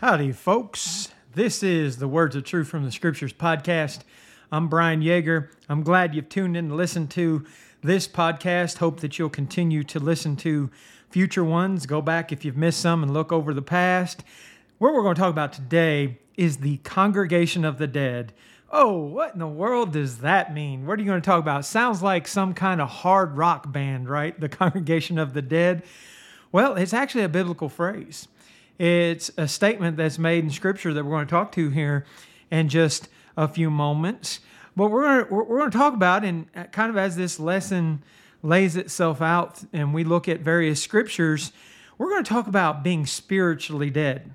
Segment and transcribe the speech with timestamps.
[0.00, 1.12] Howdy, folks.
[1.34, 3.98] This is the Words of Truth from the Scriptures podcast.
[4.50, 5.50] I'm Brian Yeager.
[5.68, 7.44] I'm glad you've tuned in to listen to
[7.82, 8.78] this podcast.
[8.78, 10.70] Hope that you'll continue to listen to
[11.10, 11.84] future ones.
[11.84, 14.24] Go back if you've missed some and look over the past.
[14.78, 18.32] What we're going to talk about today is the congregation of the dead.
[18.70, 20.86] Oh, what in the world does that mean?
[20.86, 21.66] What are you going to talk about?
[21.66, 24.40] Sounds like some kind of hard rock band, right?
[24.40, 25.82] The congregation of the dead.
[26.52, 28.28] Well, it's actually a biblical phrase.
[28.80, 32.06] It's a statement that's made in Scripture that we're going to talk to here
[32.50, 34.40] in just a few moments.
[34.74, 38.02] But we're going to, we're going to talk about, and kind of as this lesson
[38.42, 41.52] lays itself out and we look at various scriptures,
[41.98, 44.32] we're going to talk about being spiritually dead.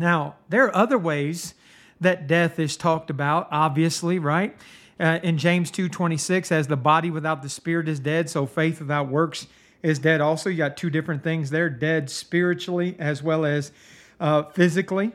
[0.00, 1.54] Now, there are other ways
[2.00, 4.56] that death is talked about, obviously, right?
[4.98, 9.08] Uh, in James 2:26, as the body without the spirit is dead, so faith without
[9.08, 9.46] works
[9.82, 10.50] is dead also.
[10.50, 13.72] You got two different things there dead spiritually as well as
[14.20, 15.12] uh, physically.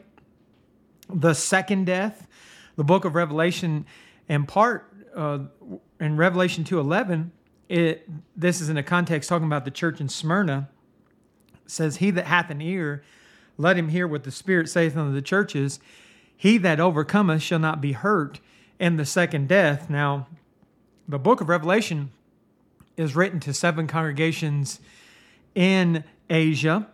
[1.10, 2.28] The second death,
[2.76, 3.86] the book of Revelation,
[4.28, 5.40] in part, uh,
[6.00, 7.30] in Revelation 2.11,
[7.70, 10.70] it, this is in a context talking about the church in Smyrna,
[11.66, 13.04] says, He that hath an ear,
[13.58, 15.80] let him hear what the Spirit saith unto the churches.
[16.36, 18.40] He that overcometh shall not be hurt
[18.80, 19.90] in the second death.
[19.90, 20.28] Now,
[21.08, 22.12] the book of Revelation
[22.98, 24.80] is written to seven congregations
[25.56, 26.88] in Asia.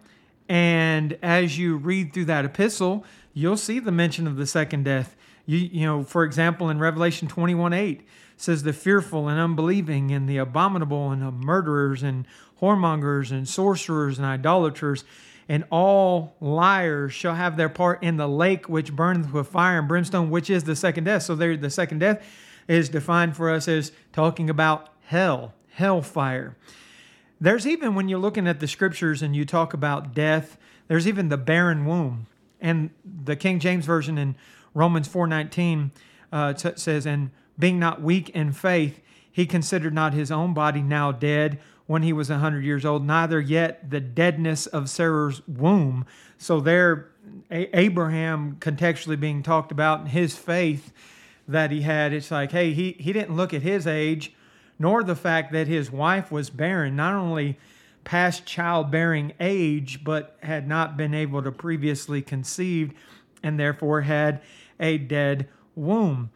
[0.47, 5.15] And as you read through that epistle, you'll see the mention of the second death.
[5.45, 8.01] You, you know, for example, in Revelation 21 8,
[8.37, 12.25] says the fearful and unbelieving and the abominable and the murderers and
[12.61, 15.03] whoremongers and sorcerers and idolaters
[15.49, 19.87] and all liars shall have their part in the lake which burneth with fire and
[19.87, 21.23] brimstone, which is the second death.
[21.23, 22.23] So there, the second death
[22.67, 26.57] is defined for us as talking about hell hellfire.
[27.39, 30.57] There's even when you're looking at the scriptures and you talk about death,
[30.89, 32.27] there's even the barren womb.
[32.59, 34.35] And the King James Version in
[34.73, 35.91] Romans 4:19
[36.33, 38.99] uh, t- says, "And being not weak in faith,
[39.31, 43.05] he considered not his own body now dead when he was a hundred years old,
[43.07, 46.05] neither yet the deadness of Sarah's womb."
[46.37, 47.07] So there,
[47.49, 50.91] a- Abraham contextually being talked about, and his faith
[51.47, 52.11] that he had.
[52.11, 54.33] It's like, hey, he he didn't look at his age
[54.79, 57.59] nor the fact that his wife was barren, not only
[58.05, 62.93] past childbearing age, but had not been able to previously conceive
[63.43, 64.41] and therefore had
[64.79, 66.31] a dead womb.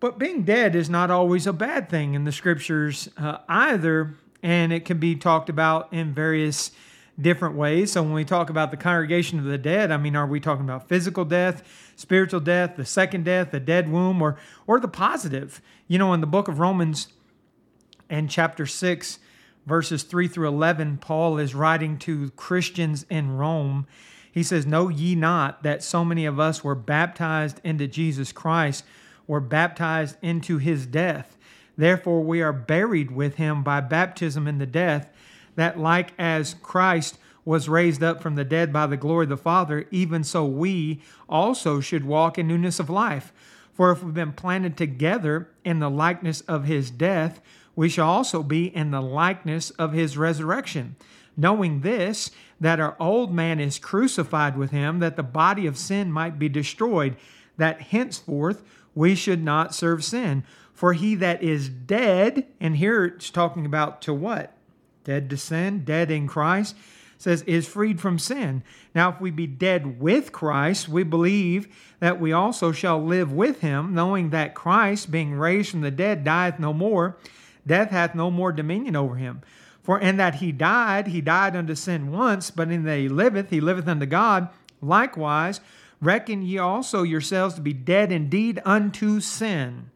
[0.00, 4.72] But being dead is not always a bad thing in the scriptures uh, either, and
[4.72, 6.70] it can be talked about in various
[7.18, 7.92] different ways.
[7.92, 10.64] So when we talk about the congregation of the dead, I mean, are we talking
[10.64, 11.62] about physical death,
[11.96, 14.36] spiritual death, the second death, the dead womb, or
[14.66, 15.62] or the positive?
[15.88, 17.08] You know, in the book of Romans,
[18.08, 19.18] and chapter 6,
[19.66, 23.86] verses 3 through 11, Paul is writing to Christians in Rome.
[24.30, 28.84] He says, Know ye not that so many of us were baptized into Jesus Christ,
[29.26, 31.36] were baptized into his death?
[31.76, 35.08] Therefore, we are buried with him by baptism in the death,
[35.56, 39.36] that like as Christ was raised up from the dead by the glory of the
[39.36, 43.32] Father, even so we also should walk in newness of life.
[43.72, 47.40] For if we've been planted together in the likeness of his death,
[47.76, 50.96] we shall also be in the likeness of his resurrection.
[51.36, 52.30] Knowing this,
[52.60, 56.48] that our old man is crucified with him, that the body of sin might be
[56.48, 57.16] destroyed,
[57.56, 58.62] that henceforth
[58.94, 60.44] we should not serve sin.
[60.72, 64.56] For he that is dead, and here it's talking about to what?
[65.04, 66.76] Dead to sin, dead in Christ,
[67.18, 68.62] says, is freed from sin.
[68.94, 71.68] Now, if we be dead with Christ, we believe
[72.00, 76.24] that we also shall live with him, knowing that Christ, being raised from the dead,
[76.24, 77.16] dieth no more
[77.66, 79.42] death hath no more dominion over him.
[79.82, 83.50] For in that he died, he died unto sin once, but in that he liveth,
[83.50, 84.48] he liveth unto God.
[84.80, 85.60] Likewise,
[86.00, 89.90] reckon ye also yourselves to be dead indeed unto sin,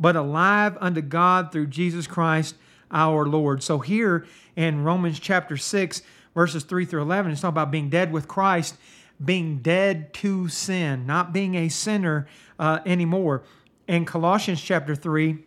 [0.00, 2.56] but alive unto God through Jesus Christ
[2.90, 3.62] our Lord.
[3.62, 6.02] So here in Romans chapter 6,
[6.34, 8.76] verses 3 through 11, it's talking about being dead with Christ,
[9.22, 12.26] being dead to sin, not being a sinner
[12.58, 13.42] uh, anymore.
[13.86, 15.38] In Colossians chapter 3,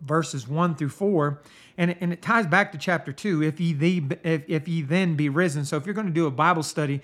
[0.00, 1.40] verses 1 through 4
[1.76, 4.82] and it, and it ties back to chapter 2 if ye, the, if, if ye
[4.82, 5.64] then be risen.
[5.64, 7.00] So if you're going to do a bible study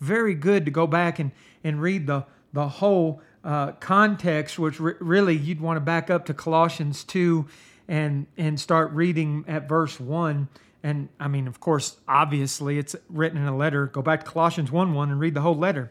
[0.00, 1.30] very good to go back and,
[1.62, 6.26] and read the, the whole uh, context which re- really you'd want to back up
[6.26, 7.46] to colossians 2
[7.88, 10.48] and and start reading at verse 1
[10.84, 13.86] and i mean of course obviously it's written in a letter.
[13.86, 15.90] Go back to colossians 1 1 and read the whole letter.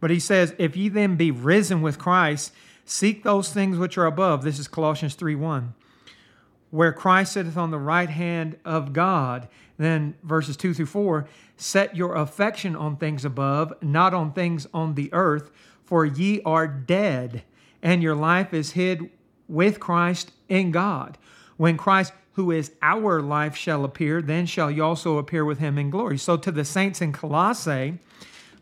[0.00, 2.52] But he says if ye then be risen with christ
[2.84, 4.42] seek those things which are above.
[4.42, 5.74] This is colossians 3 1
[6.72, 9.46] where Christ sitteth on the right hand of God.
[9.76, 11.28] Then verses 2 through 4
[11.58, 15.50] set your affection on things above, not on things on the earth,
[15.84, 17.44] for ye are dead,
[17.82, 19.10] and your life is hid
[19.48, 21.18] with Christ in God.
[21.58, 25.76] When Christ, who is our life, shall appear, then shall ye also appear with him
[25.76, 26.16] in glory.
[26.16, 27.98] So to the saints in Colossae,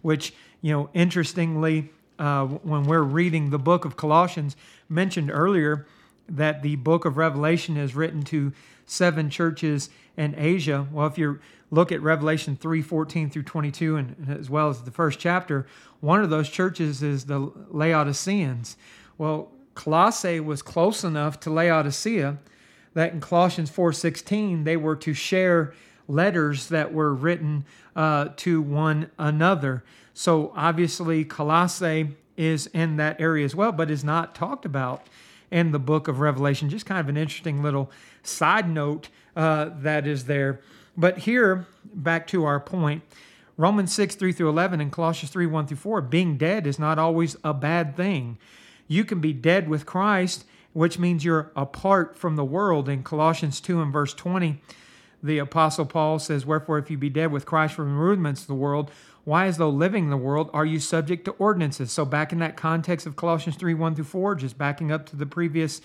[0.02, 4.56] which, you know, interestingly, uh, when we're reading the book of Colossians,
[4.88, 5.86] mentioned earlier
[6.36, 8.52] that the book of Revelation is written to
[8.86, 10.86] seven churches in Asia.
[10.92, 11.38] Well, if you
[11.70, 15.66] look at Revelation 3 14 through 22, and as well as the first chapter,
[16.00, 18.76] one of those churches is the Laodiceans.
[19.18, 22.38] Well, Colossae was close enough to Laodicea
[22.94, 25.72] that in Colossians 4:16 they were to share
[26.08, 29.84] letters that were written uh, to one another.
[30.12, 35.06] So obviously, Colossae is in that area as well, but is not talked about
[35.50, 36.68] in the book of Revelation.
[36.68, 37.90] Just kind of an interesting little
[38.22, 40.60] side note uh, that is there.
[40.96, 43.02] But here, back to our point,
[43.56, 46.98] Romans 6, 3 through 11, and Colossians 3, 1 through 4, being dead is not
[46.98, 48.38] always a bad thing.
[48.88, 52.88] You can be dead with Christ, which means you're apart from the world.
[52.88, 54.60] In Colossians 2 and verse 20,
[55.22, 58.46] the Apostle Paul says, Wherefore, if you be dead with Christ from the rudiments of
[58.46, 58.90] the world,
[59.24, 61.92] why, as though living in the world, are you subject to ordinances?
[61.92, 65.16] So, back in that context of Colossians 3 1 through 4, just backing up to
[65.16, 65.80] the previous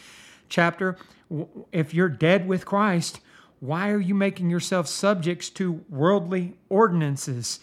[0.50, 0.98] chapter,
[1.72, 3.20] if you're dead with Christ,
[3.60, 7.60] why are you making yourself subjects to worldly ordinances?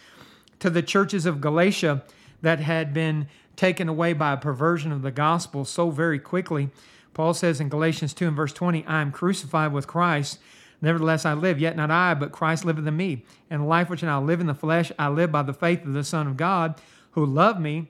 [0.61, 2.03] To the churches of Galatia
[2.41, 6.71] that had been taken away by a perversion of the gospel so very quickly,
[7.15, 10.39] Paul says in Galatians 2 and verse 20, I am crucified with Christ.
[10.83, 13.25] Nevertheless, I live, yet not I, but Christ liveth in me.
[13.49, 15.93] And the life which I live in the flesh, I live by the faith of
[15.93, 16.75] the Son of God,
[17.13, 17.89] who loved me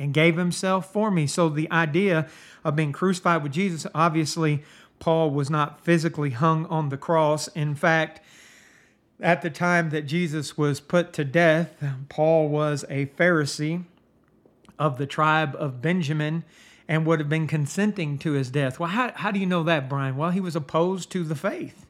[0.00, 1.28] and gave himself for me.
[1.28, 2.28] So the idea
[2.64, 4.64] of being crucified with Jesus, obviously,
[4.98, 7.46] Paul was not physically hung on the cross.
[7.48, 8.20] In fact,
[9.20, 13.84] at the time that Jesus was put to death, Paul was a Pharisee
[14.76, 16.44] of the tribe of Benjamin
[16.88, 18.80] and would have been consenting to his death.
[18.80, 20.16] Well, how, how do you know that, Brian?
[20.16, 21.84] Well, he was opposed to the faith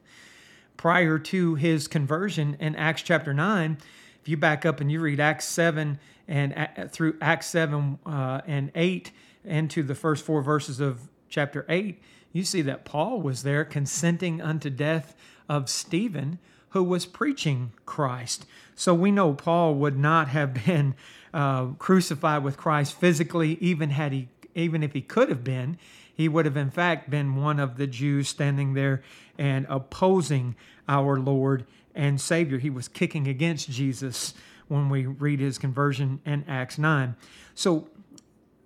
[0.79, 3.77] prior to his conversion in Acts chapter 9.
[4.21, 8.39] If you back up and you read Acts 7 and uh, through Acts 7 uh,
[8.47, 9.11] and 8
[9.43, 14.41] into the first four verses of chapter 8, you see that Paul was there consenting
[14.41, 15.17] unto death
[15.49, 16.39] of Stephen,
[16.69, 18.45] who was preaching Christ.
[18.73, 20.95] So we know Paul would not have been
[21.33, 25.77] uh, crucified with Christ physically, even had he, even if he could have been
[26.19, 29.01] he would have, in fact, been one of the Jews standing there
[29.37, 32.57] and opposing our Lord and Savior.
[32.57, 34.33] He was kicking against Jesus
[34.67, 37.15] when we read his conversion in Acts 9.
[37.55, 37.87] So,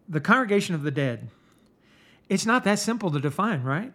[0.10, 1.30] the congregation of the dead,
[2.28, 3.94] it's not that simple to define, right?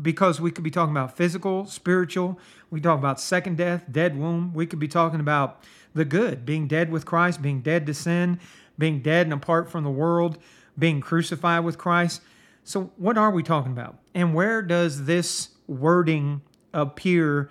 [0.00, 2.38] Because we could be talking about physical, spiritual,
[2.70, 4.54] we talk about second death, dead womb.
[4.54, 5.62] We could be talking about
[5.92, 8.40] the good, being dead with Christ, being dead to sin,
[8.78, 10.38] being dead and apart from the world,
[10.78, 12.22] being crucified with Christ.
[12.64, 13.98] So, what are we talking about?
[14.14, 16.40] And where does this wording
[16.72, 17.50] appear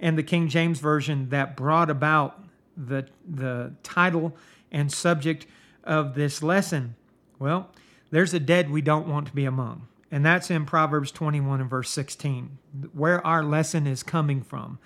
[0.00, 2.42] in the King James Version that brought about
[2.74, 4.34] the, the title
[4.72, 5.46] and subject
[5.84, 6.96] of this lesson?
[7.38, 7.70] Well,
[8.10, 9.88] there's a dead we don't want to be among.
[10.10, 12.56] And that's in Proverbs 21 and verse 16,
[12.94, 14.78] where our lesson is coming from.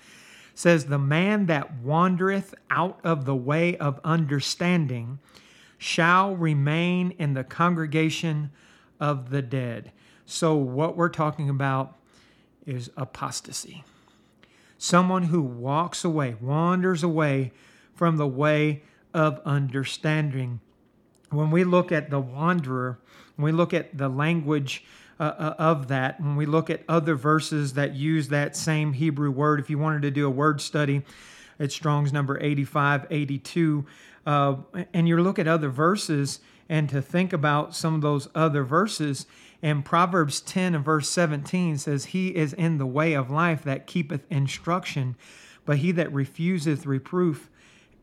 [0.51, 5.19] It says, The man that wandereth out of the way of understanding
[5.77, 8.51] shall remain in the congregation
[9.01, 9.91] of the dead.
[10.25, 11.97] So, what we're talking about
[12.65, 13.83] is apostasy.
[14.77, 17.51] Someone who walks away, wanders away
[17.93, 20.61] from the way of understanding.
[21.29, 22.99] When we look at the wanderer,
[23.35, 24.85] when we look at the language
[25.19, 29.31] uh, uh of that, when we look at other verses that use that same Hebrew
[29.31, 31.03] word, if you wanted to do a word study,
[31.59, 33.85] it's Strong's number 85, 82,
[34.25, 34.55] uh,
[34.93, 36.39] and you look at other verses,
[36.71, 39.27] and to think about some of those other verses.
[39.61, 43.85] And Proverbs 10 and verse 17 says, He is in the way of life that
[43.85, 45.17] keepeth instruction,
[45.65, 47.49] but he that refuseth reproof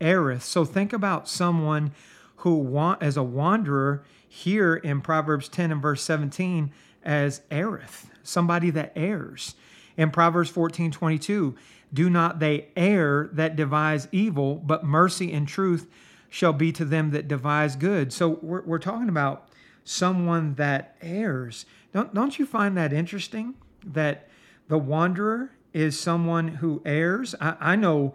[0.02, 0.42] erreth.
[0.42, 1.92] So think about someone
[2.36, 6.70] who want as a wanderer here in Proverbs 10 and verse 17
[7.02, 9.54] as erreth, somebody that errs.
[9.96, 11.56] In Proverbs 14, 22,
[11.94, 15.86] do not they err that devise evil, but mercy and truth
[16.28, 18.12] shall be to them that devise good.
[18.12, 19.48] So we're, we're talking about
[19.84, 21.64] someone that errs.
[21.92, 23.54] Don't, don't you find that interesting?
[23.84, 24.28] That
[24.68, 27.34] the wanderer is someone who errs?
[27.40, 28.14] I, I know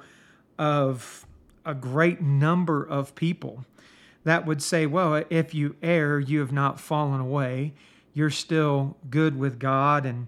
[0.60, 1.26] of
[1.66, 3.66] a great number of people
[4.24, 7.74] that would say, well, if you err, you have not fallen away.
[8.14, 10.28] You're still good with God and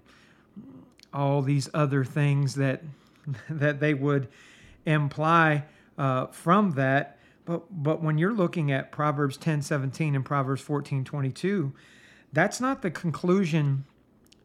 [1.14, 2.82] all these other things that
[3.48, 4.28] that they would
[4.84, 5.64] imply
[5.98, 7.15] uh, from that.
[7.46, 11.72] But but when you're looking at Proverbs 10, 17 and Proverbs 14, 22,
[12.32, 13.86] that's not the conclusion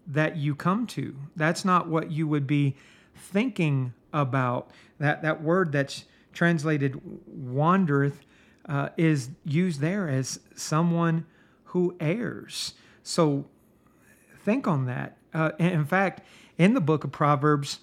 [0.07, 1.15] that you come to.
[1.35, 2.77] That's not what you would be
[3.15, 4.71] thinking about.
[4.99, 8.21] That that word that's translated wandereth
[8.69, 11.25] uh, is used there as someone
[11.65, 12.75] who errs.
[13.03, 13.45] So
[14.43, 15.17] think on that.
[15.33, 16.21] Uh, in fact,
[16.57, 17.79] in the book of Proverbs,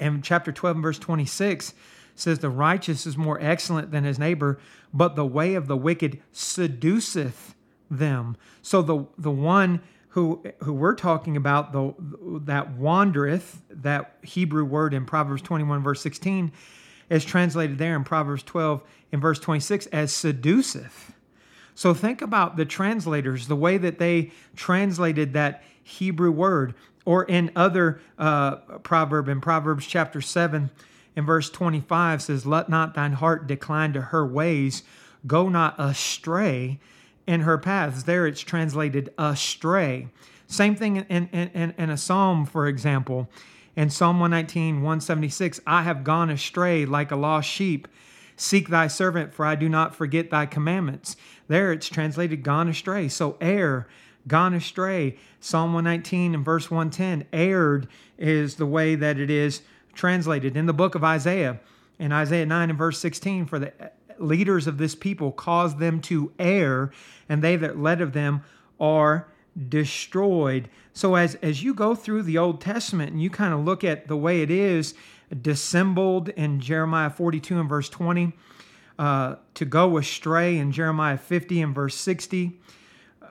[0.00, 1.74] in chapter 12 and verse 26,
[2.14, 4.58] says, The righteous is more excellent than his neighbor,
[4.92, 7.54] but the way of the wicked seduceth
[7.90, 8.36] them.
[8.62, 11.94] So the, the one who, who we're talking about, the,
[12.44, 16.52] that wandereth, that Hebrew word in Proverbs 21, verse 16,
[17.08, 21.12] is translated there in Proverbs 12 in verse 26 as seduceth.
[21.74, 27.50] So think about the translators, the way that they translated that Hebrew word, or in
[27.56, 30.70] other uh, proverb in Proverbs chapter 7
[31.14, 34.82] in verse 25 says, Let not thine heart decline to her ways,
[35.26, 36.78] go not astray
[37.26, 38.04] in her paths.
[38.04, 40.08] There it's translated astray.
[40.46, 43.28] Same thing in, in, in, in a psalm, for example.
[43.74, 47.88] In Psalm 119, 176, I have gone astray like a lost sheep.
[48.36, 51.16] Seek thy servant, for I do not forget thy commandments.
[51.48, 53.08] There it's translated gone astray.
[53.08, 53.86] So err,
[54.26, 55.16] gone astray.
[55.40, 57.88] Psalm 119 and verse 110, erred
[58.18, 60.56] is the way that it is translated.
[60.56, 61.60] In the book of Isaiah,
[61.98, 63.72] in Isaiah 9 and verse 16, for the
[64.18, 66.90] leaders of this people caused them to err,
[67.28, 68.42] and they that led of them
[68.80, 69.28] are
[69.68, 70.68] destroyed.
[70.92, 74.08] So as as you go through the Old Testament and you kind of look at
[74.08, 74.94] the way it is
[75.40, 78.32] dissembled in Jeremiah 42 and verse 20,
[78.98, 82.60] uh, to go astray in Jeremiah 50 and verse 60,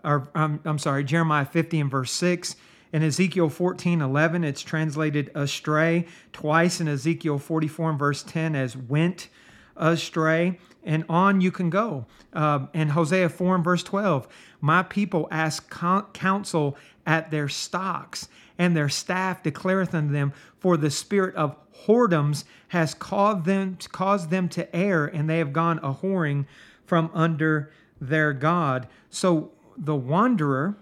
[0.04, 2.56] or um, I'm sorry, Jeremiah 50 and verse 6.
[2.94, 6.08] In Ezekiel 14, 11, it's translated astray.
[6.34, 9.30] Twice in Ezekiel 44 and verse 10 as went
[9.78, 10.60] astray.
[10.84, 12.06] And on you can go.
[12.34, 14.28] Uh, in Hosea 4 and verse 12,
[14.60, 15.70] my people ask
[16.14, 21.56] counsel at their stocks, and their staff declareth unto them, for the spirit of
[21.86, 26.46] whoredoms has caused them, caused them to err, and they have gone a whoring
[26.86, 28.88] from under their God.
[29.10, 30.76] So the wanderer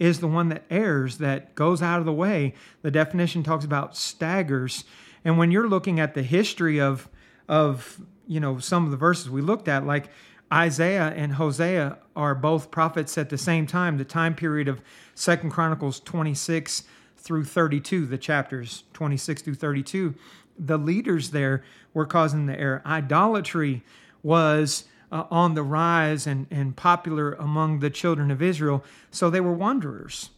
[0.00, 2.54] is the one that errs, that goes out of the way.
[2.82, 4.84] The definition talks about staggers.
[5.24, 7.08] And when you're looking at the history of,
[7.48, 10.08] of you know, some of the verses we looked at, like
[10.52, 14.80] Isaiah and Hosea are both prophets at the same time, the time period of
[15.14, 16.84] Second Chronicles 26
[17.18, 20.14] through 32, the chapters 26 through 32.
[20.58, 22.82] The leaders there were causing the error.
[22.86, 23.84] Idolatry
[24.22, 29.40] was uh, on the rise and, and popular among the children of Israel, so they
[29.40, 30.30] were wanderers.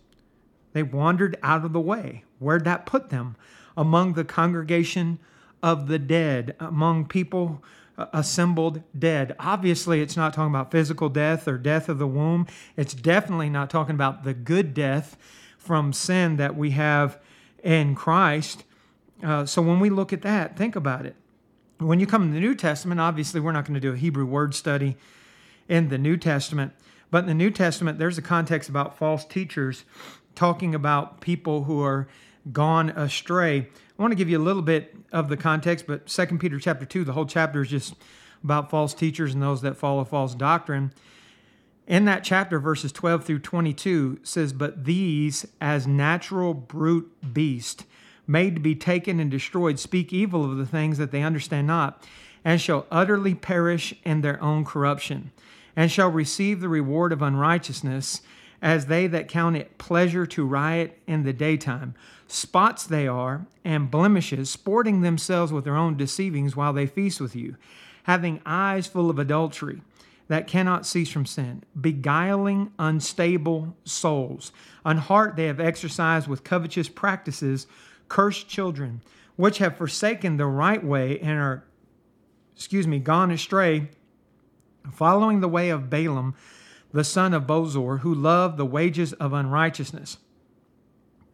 [0.72, 2.24] They wandered out of the way.
[2.38, 3.36] Where'd that put them?
[3.76, 5.18] Among the congregation
[5.62, 7.62] of the dead, among people
[7.96, 9.34] assembled dead.
[9.38, 12.46] Obviously, it's not talking about physical death or death of the womb.
[12.76, 15.16] It's definitely not talking about the good death
[15.58, 17.18] from sin that we have
[17.62, 18.64] in Christ.
[19.22, 21.14] Uh, so when we look at that, think about it.
[21.82, 24.24] When you come in the New Testament, obviously, we're not going to do a Hebrew
[24.24, 24.96] word study
[25.68, 26.72] in the New Testament.
[27.10, 29.84] But in the New Testament, there's a context about false teachers
[30.34, 32.08] talking about people who are
[32.52, 33.68] gone astray.
[33.98, 36.86] I want to give you a little bit of the context, but 2 Peter chapter
[36.86, 37.94] 2, the whole chapter is just
[38.42, 40.92] about false teachers and those that follow false doctrine.
[41.86, 47.86] In that chapter, verses 12 through 22 says, But these, as natural brute beast,
[48.26, 52.06] made to be taken and destroyed, speak evil of the things that they understand not,
[52.44, 55.30] and shall utterly perish in their own corruption,
[55.76, 58.22] and shall receive the reward of unrighteousness,
[58.60, 61.94] as they that count it pleasure to riot in the daytime.
[62.28, 67.34] Spots they are, and blemishes, sporting themselves with their own deceivings while they feast with
[67.34, 67.56] you,
[68.04, 69.82] having eyes full of adultery
[70.28, 74.52] that cannot cease from sin, beguiling unstable souls.
[74.84, 77.66] On heart they have exercised with covetous practices,
[78.12, 79.00] cursed children,
[79.36, 81.64] which have forsaken the right way and are,
[82.54, 83.88] excuse me, gone astray,
[84.92, 86.34] following the way of Balaam,
[86.92, 90.18] the son of Bosor, who loved the wages of unrighteousness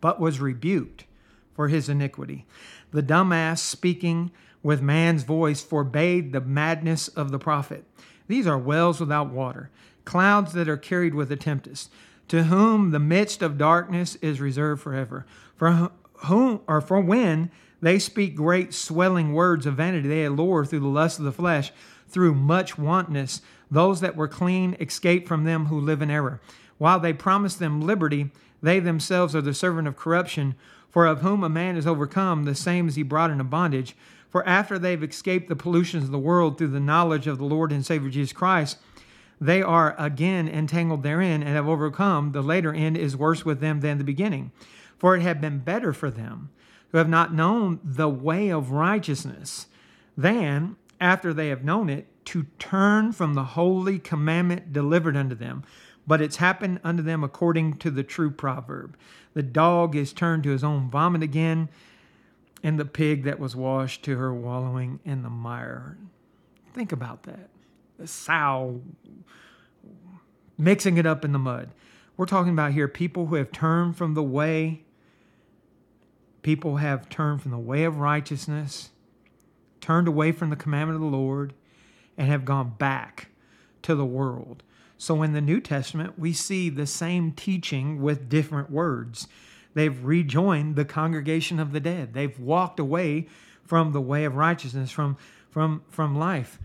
[0.01, 1.05] but was rebuked
[1.53, 2.47] for his iniquity.
[2.93, 4.31] The dumb ass speaking
[4.63, 7.85] with man's voice forbade the madness of the prophet.
[8.29, 9.71] These are wells without water,
[10.05, 11.91] clouds that are carried with a tempest,
[12.29, 15.27] to whom the midst of darkness is reserved forever.
[15.57, 15.91] For
[16.27, 20.87] whom or for when they speak great swelling words of vanity, they allure through the
[20.87, 21.73] lust of the flesh,
[22.09, 23.41] through much wantonness.
[23.71, 26.41] Those that were clean escape from them who live in error.
[26.79, 28.31] While they promise them liberty,
[28.63, 30.55] they themselves are the servant of corruption,
[30.91, 33.95] for of whom a man is overcome, the same is he brought into bondage.
[34.31, 37.73] For after they've escaped the pollutions of the world through the knowledge of the Lord
[37.73, 38.79] and Savior Jesus Christ,
[39.41, 42.33] they are again entangled therein and have overcome.
[42.33, 44.51] The later end is worse with them than the beginning.
[44.99, 46.51] For it had been better for them
[46.91, 49.67] who have not known the way of righteousness
[50.17, 55.65] than, after they have known it, to turn from the holy commandment delivered unto them.
[56.07, 58.97] But it's happened unto them according to the true proverb.
[59.35, 61.69] The dog is turned to his own vomit again,
[62.63, 65.97] and the pig that was washed to her wallowing in the mire.
[66.75, 67.51] Think about that.
[67.99, 68.81] The sow
[70.57, 71.71] mixing it up in the mud.
[72.17, 74.83] We're talking about here people who have turned from the way,
[76.43, 78.91] people have turned from the way of righteousness,
[79.81, 81.55] turned away from the commandment of the Lord,
[82.17, 83.29] and have gone back
[83.83, 84.63] to the world.
[84.97, 89.29] So in the New Testament, we see the same teaching with different words.
[89.75, 92.15] They've rejoined the congregation of the dead.
[92.15, 93.29] They've walked away
[93.65, 95.17] from the way of righteousness, from,
[95.51, 96.59] from, from life.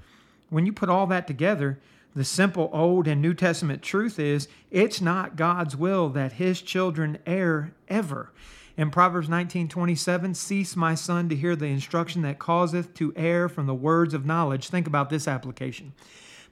[0.49, 1.79] When you put all that together,
[2.15, 7.17] the simple Old and New Testament truth is it's not God's will that his children
[7.25, 8.31] err ever.
[8.75, 13.67] In Proverbs 19:27, cease my son to hear the instruction that causeth to err from
[13.67, 14.69] the words of knowledge.
[14.69, 15.93] Think about this application.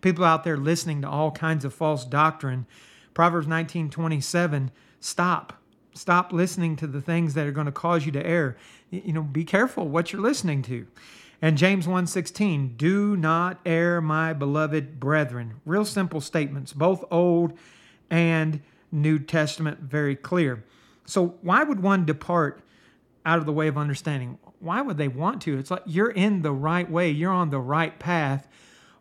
[0.01, 2.67] People out there listening to all kinds of false doctrine.
[3.15, 5.53] Proverbs 19:27, stop.
[5.93, 8.55] Stop listening to the things that are going to cause you to err.
[8.91, 10.85] You know, be careful what you're listening to.
[11.41, 15.55] And James 1:16, do not err, my beloved brethren.
[15.65, 17.57] Real simple statements, both Old
[18.11, 18.61] and
[18.91, 20.63] New Testament, very clear.
[21.12, 22.62] So, why would one depart
[23.25, 24.38] out of the way of understanding?
[24.60, 25.58] Why would they want to?
[25.58, 28.48] It's like you're in the right way, you're on the right path.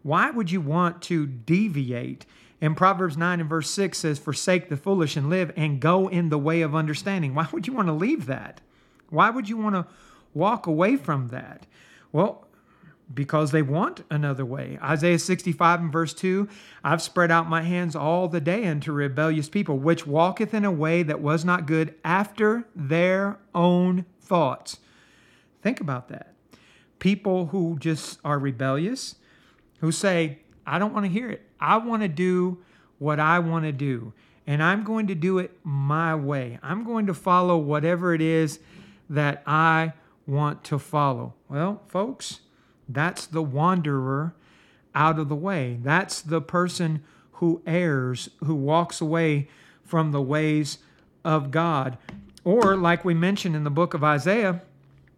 [0.02, 2.26] Why would you want to deviate?
[2.60, 6.30] And Proverbs 9 and verse 6 says, Forsake the foolish and live and go in
[6.30, 7.32] the way of understanding.
[7.32, 8.60] Why would you want to leave that?
[9.10, 9.86] Why would you want to
[10.34, 11.64] walk away from that?
[12.10, 12.44] Well,
[13.12, 14.78] because they want another way.
[14.82, 16.48] Isaiah 65 and verse 2
[16.84, 20.70] I've spread out my hands all the day unto rebellious people, which walketh in a
[20.70, 24.78] way that was not good after their own thoughts.
[25.62, 26.34] Think about that.
[26.98, 29.16] People who just are rebellious,
[29.80, 31.42] who say, I don't want to hear it.
[31.58, 32.58] I want to do
[32.98, 34.12] what I want to do,
[34.46, 36.58] and I'm going to do it my way.
[36.62, 38.60] I'm going to follow whatever it is
[39.08, 39.94] that I
[40.26, 41.34] want to follow.
[41.48, 42.40] Well, folks,
[42.94, 44.34] that's the wanderer
[44.94, 45.78] out of the way.
[45.82, 49.48] That's the person who errs, who walks away
[49.84, 50.78] from the ways
[51.24, 51.98] of God.
[52.44, 54.62] Or, like we mentioned in the book of Isaiah,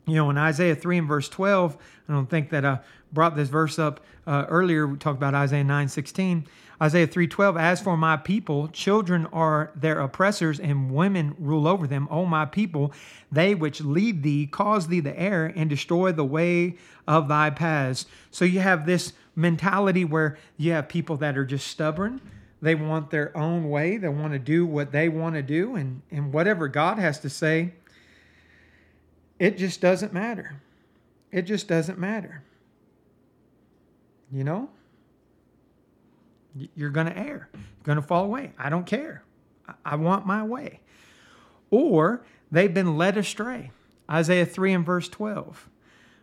[0.06, 1.76] you know, in Isaiah 3 and verse 12,
[2.08, 2.80] I don't think that I
[3.12, 4.86] brought this verse up uh, earlier.
[4.86, 6.46] We talked about Isaiah 9 16.
[6.80, 12.08] Isaiah 3:12 As for my people children are their oppressors and women rule over them.
[12.10, 12.92] O my people
[13.30, 18.06] they which lead thee cause thee to err and destroy the way of thy paths.
[18.30, 22.20] So you have this mentality where you have people that are just stubborn.
[22.60, 23.96] They want their own way.
[23.96, 27.30] They want to do what they want to do and and whatever God has to
[27.30, 27.72] say
[29.38, 30.60] it just doesn't matter.
[31.32, 32.42] It just doesn't matter.
[34.30, 34.70] You know
[36.74, 37.48] you're going to err.
[37.52, 38.52] You're going to fall away.
[38.58, 39.22] I don't care.
[39.84, 40.80] I want my way.
[41.70, 43.70] Or they've been led astray.
[44.10, 45.68] Isaiah 3 and verse 12.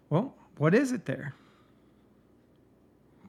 [0.09, 1.33] Well, what is it there?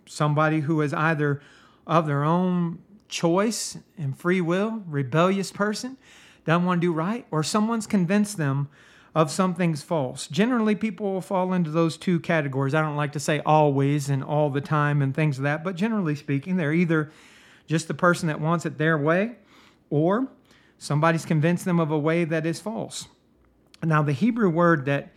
[0.06, 1.40] Somebody who is either
[1.86, 5.96] of their own choice and free will, rebellious person,
[6.44, 8.68] doesn't want to do right, or someone's convinced them
[9.14, 10.28] of something's false.
[10.28, 12.74] Generally, people will fall into those two categories.
[12.74, 15.64] I don't like to say always and all the time and things of like that,
[15.64, 17.10] but generally speaking, they're either
[17.66, 19.32] just the person that wants it their way
[19.90, 20.28] or
[20.78, 23.08] somebody's convinced them of a way that is false.
[23.82, 25.12] Now, the Hebrew word that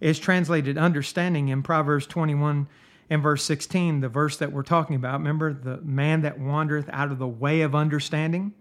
[0.00, 2.68] is translated understanding in Proverbs 21
[3.10, 7.12] and verse 16, the verse that we're talking about, remember the man that wandereth out
[7.12, 8.54] of the way of understanding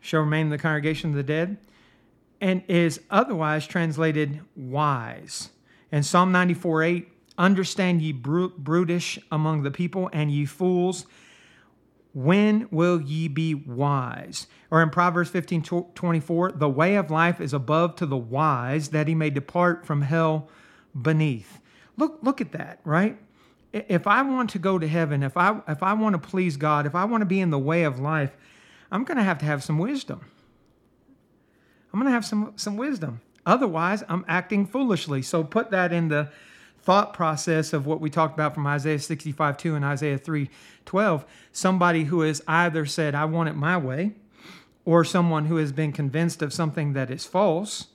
[0.00, 1.56] shall remain in the congregation of the dead
[2.40, 5.50] and is otherwise translated wise.
[5.90, 11.06] And Psalm 94 8, understand ye brutish among the people, and ye fools,
[12.12, 14.46] when will ye be wise?
[14.70, 15.62] Or in Proverbs 15
[15.94, 20.02] 24, the way of life is above to the wise, that he may depart from
[20.02, 20.48] hell
[21.00, 21.60] beneath.
[21.96, 23.18] Look, look at that, right?
[23.72, 26.86] If I want to go to heaven, if I if I want to please God,
[26.86, 28.34] if I want to be in the way of life,
[28.90, 30.22] I'm going to have to have some wisdom.
[31.96, 33.22] I'm going to have some, some wisdom.
[33.46, 35.22] Otherwise, I'm acting foolishly.
[35.22, 36.28] So put that in the
[36.82, 40.50] thought process of what we talked about from Isaiah 65 2 and Isaiah 3
[40.84, 41.24] 12.
[41.52, 44.12] Somebody who has either said, I want it my way,
[44.84, 47.86] or someone who has been convinced of something that is false.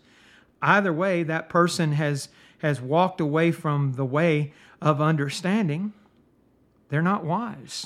[0.63, 2.29] Either way, that person has
[2.63, 5.93] has walked away from the way of understanding,
[6.89, 7.85] they're not wise.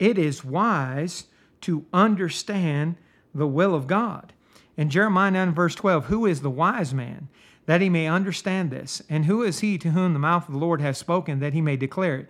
[0.00, 1.26] It is wise
[1.60, 2.96] to understand
[3.34, 4.32] the will of God.
[4.76, 7.28] In Jeremiah 9, verse 12, who is the wise man
[7.66, 9.02] that he may understand this?
[9.08, 11.60] And who is he to whom the mouth of the Lord has spoken that he
[11.60, 12.28] may declare it?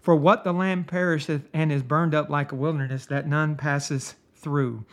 [0.00, 4.14] For what the land perisheth and is burned up like a wilderness that none passes
[4.34, 4.84] through.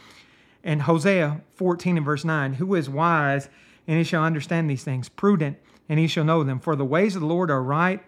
[0.64, 3.48] And Hosea 14 and verse 9, who is wise
[3.88, 6.60] and he shall understand these things, prudent and he shall know them.
[6.60, 8.04] For the ways of the Lord are right,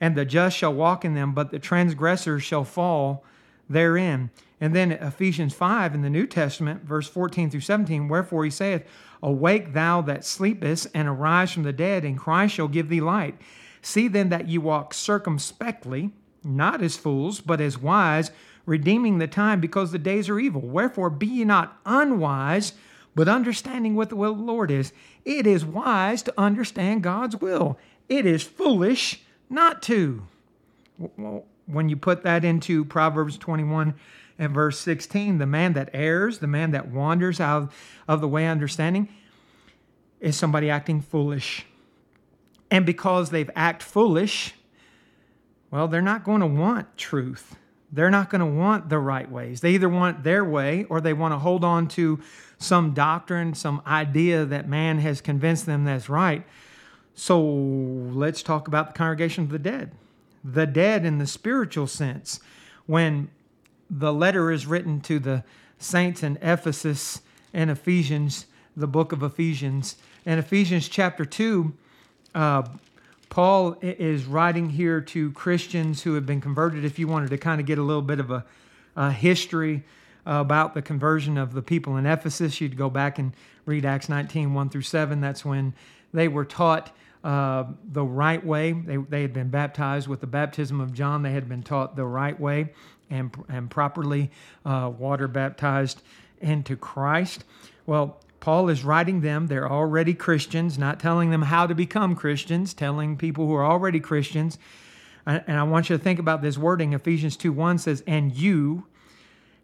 [0.00, 3.24] and the just shall walk in them, but the transgressors shall fall
[3.68, 4.30] therein.
[4.60, 8.84] And then Ephesians 5 in the New Testament, verse 14 through 17, wherefore he saith,
[9.22, 13.38] Awake thou that sleepest, and arise from the dead, and Christ shall give thee light.
[13.82, 16.10] See then that ye walk circumspectly,
[16.42, 18.30] not as fools, but as wise,
[18.64, 20.60] redeeming the time, because the days are evil.
[20.60, 22.72] Wherefore be ye not unwise,
[23.14, 24.92] but understanding what the will of the Lord is.
[25.24, 27.78] It is wise to understand God's will.
[28.08, 30.22] It is foolish not to.
[30.98, 33.94] Well, when you put that into Proverbs 21
[34.38, 37.72] and verse 16, the man that errs, the man that wanders out
[38.06, 39.08] of the way understanding,
[40.20, 41.66] is somebody acting foolish.
[42.70, 44.54] And because they've act foolish,
[45.70, 47.56] well, they're not going to want truth.
[47.92, 49.60] They're not going to want the right ways.
[49.60, 52.20] They either want their way or they want to hold on to
[52.58, 56.44] some doctrine, some idea that man has convinced them that's right.
[57.14, 59.92] So let's talk about the congregation of the dead
[60.52, 62.40] the dead in the spiritual sense.
[62.86, 63.30] When
[63.90, 65.44] the letter is written to the
[65.78, 67.20] saints in Ephesus
[67.52, 69.96] and Ephesians, the book of Ephesians.
[70.24, 71.72] In Ephesians chapter 2,
[72.34, 72.62] uh,
[73.28, 76.84] Paul is writing here to Christians who have been converted.
[76.84, 78.44] If you wanted to kind of get a little bit of a,
[78.94, 79.84] a history
[80.24, 83.32] about the conversion of the people in Ephesus, you'd go back and
[83.64, 85.20] read Acts 19 1 through 7.
[85.20, 85.74] That's when
[86.12, 86.94] they were taught
[87.26, 88.70] uh, the right way.
[88.70, 91.22] They, they had been baptized with the baptism of John.
[91.22, 92.72] They had been taught the right way
[93.10, 94.30] and, and properly
[94.64, 96.02] uh, water baptized
[96.40, 97.42] into Christ.
[97.84, 99.48] Well, Paul is writing them.
[99.48, 103.98] They're already Christians, not telling them how to become Christians, telling people who are already
[103.98, 104.56] Christians.
[105.26, 106.92] And I want you to think about this wording.
[106.92, 108.86] Ephesians 2 1 says, And you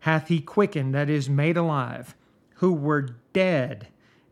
[0.01, 2.17] hath he quickened, that is, made alive,
[2.57, 3.87] who were dead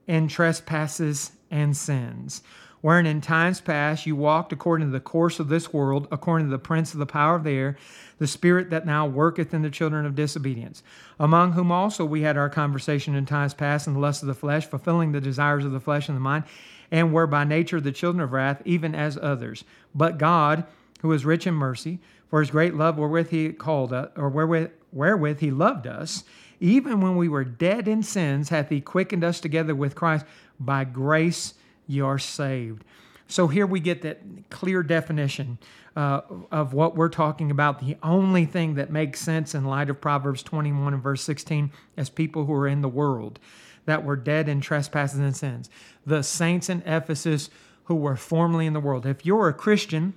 [0.09, 2.43] in trespasses and sins
[2.81, 6.51] wherein in times past you walked according to the course of this world, according to
[6.51, 7.77] the prince of the power of the air,
[8.19, 10.83] the spirit that now worketh in the children of disobedience,
[11.19, 14.35] among whom also we had our conversation in times past in the lust of the
[14.35, 16.45] flesh, fulfilling the desires of the flesh and the mind,
[16.90, 19.64] and were by nature the children of wrath, even as others.
[19.95, 20.64] But God,
[21.03, 24.71] who is rich in mercy, for his great love wherewith he called us, or wherewith,
[24.93, 26.25] wherewith he loved us,
[26.61, 30.27] even when we were dead in sins, hath he quickened us together with Christ.
[30.59, 31.55] By grace
[31.90, 32.85] you're saved.
[33.26, 35.59] So here we get that clear definition
[35.94, 37.81] uh, of what we're talking about.
[37.81, 42.11] The only thing that makes sense in light of Proverbs 21 and verse 16 as
[42.11, 43.38] people who are in the world
[43.87, 45.70] that were dead in trespasses and sins.
[46.05, 47.50] The saints in Ephesus
[47.85, 49.07] who were formerly in the world.
[49.07, 50.14] If you're a Christian,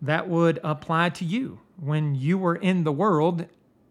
[0.00, 1.60] that would apply to you.
[1.80, 3.46] When you were in the world,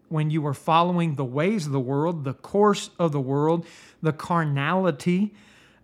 [0.08, 3.66] when you were following the ways of the world, the course of the world,
[4.02, 5.34] the carnality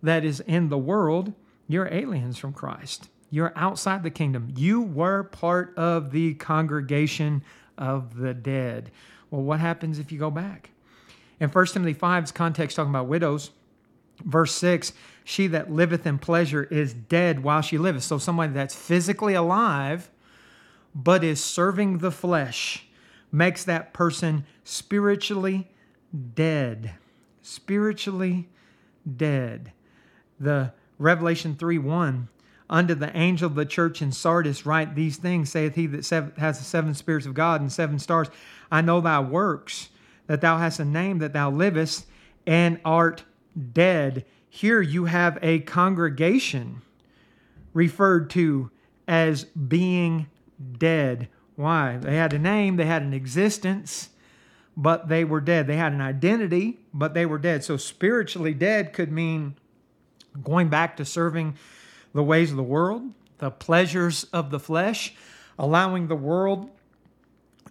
[0.03, 1.33] that is in the world,
[1.67, 3.09] you're aliens from Christ.
[3.29, 4.53] You're outside the kingdom.
[4.55, 7.43] You were part of the congregation
[7.77, 8.91] of the dead.
[9.29, 10.71] Well, what happens if you go back?
[11.39, 13.51] In 1 Timothy 5's context, talking about widows,
[14.23, 18.03] verse 6 she that liveth in pleasure is dead while she liveth.
[18.03, 20.09] So, somebody that's physically alive
[20.93, 22.87] but is serving the flesh
[23.31, 25.69] makes that person spiritually
[26.33, 26.95] dead.
[27.41, 28.49] Spiritually
[29.15, 29.71] dead
[30.41, 32.27] the Revelation 3 1.
[32.69, 36.57] Unto the angel of the church in Sardis write these things, saith he that has
[36.57, 38.29] the seven spirits of God and seven stars.
[38.71, 39.89] I know thy works,
[40.27, 42.05] that thou hast a name, that thou livest
[42.47, 43.25] and art
[43.73, 44.25] dead.
[44.47, 46.81] Here you have a congregation
[47.73, 48.71] referred to
[49.05, 50.27] as being
[50.77, 51.27] dead.
[51.55, 51.97] Why?
[51.97, 54.09] They had a name, they had an existence,
[54.77, 55.67] but they were dead.
[55.67, 57.63] They had an identity, but they were dead.
[57.63, 59.55] So spiritually dead could mean
[60.43, 61.55] going back to serving
[62.13, 63.03] the ways of the world,
[63.37, 65.13] the pleasures of the flesh,
[65.57, 66.69] allowing the world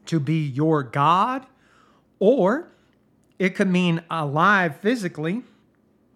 [0.07, 1.46] to be your God,
[2.18, 2.68] or
[3.38, 5.42] it could mean alive physically,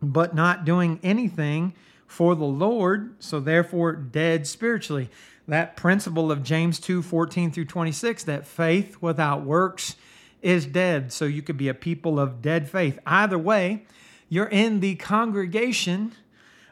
[0.02, 1.74] but not doing anything
[2.06, 5.10] for the Lord, so therefore dead spiritually.
[5.48, 9.96] That principle of James 2 14 through 26, that faith without works
[10.42, 11.12] is dead.
[11.12, 12.98] So you could be a people of dead faith.
[13.06, 13.84] Either way,
[14.28, 16.12] you're in the congregation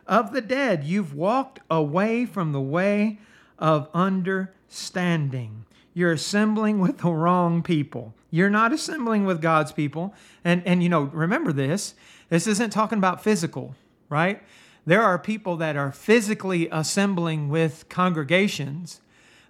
[0.06, 0.84] of the dead.
[0.84, 3.18] You've walked away from the way
[3.58, 5.64] of understanding.
[5.94, 8.14] You're assembling with the wrong people.
[8.30, 10.14] You're not assembling with God's people.
[10.44, 11.94] And, and you know, remember this
[12.30, 13.74] this isn't talking about physical,
[14.08, 14.42] right?
[14.86, 19.02] There are people that are physically assembling with congregations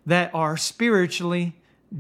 [0.05, 1.55] that are spiritually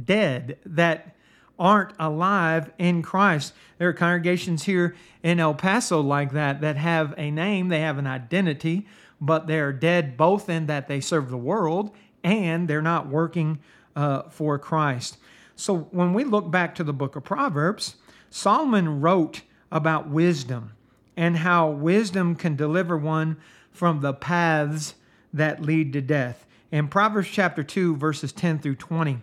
[0.05, 1.15] dead, that
[1.59, 3.53] aren't alive in Christ.
[3.79, 7.99] There are congregations here in El Paso like that that have a name, they have
[7.99, 8.87] an identity,
[9.21, 13.59] but they're dead both in that they serve the world and they're not working
[13.95, 15.19] uh, for Christ.
[15.55, 17.97] So when we look back to the book of Proverbs,
[18.31, 20.73] Solomon wrote about wisdom
[21.17, 23.37] and how wisdom can deliver one
[23.71, 24.95] from the paths
[25.33, 26.47] that lead to death.
[26.71, 29.21] In Proverbs chapter 2, verses 10 through 20,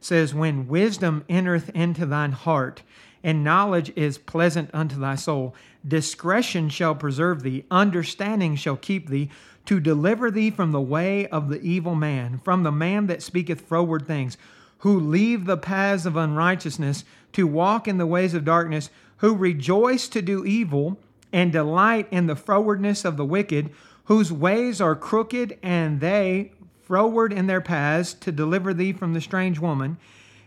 [0.00, 2.82] says, When wisdom entereth into thine heart,
[3.22, 5.54] and knowledge is pleasant unto thy soul,
[5.86, 9.30] discretion shall preserve thee, understanding shall keep thee,
[9.66, 13.60] to deliver thee from the way of the evil man, from the man that speaketh
[13.60, 14.36] froward things,
[14.78, 20.08] who leave the paths of unrighteousness, to walk in the ways of darkness, who rejoice
[20.08, 20.98] to do evil,
[21.32, 23.70] and delight in the frowardness of the wicked,
[24.04, 26.50] whose ways are crooked, and they
[26.90, 29.96] froward in their paths to deliver thee from the strange woman,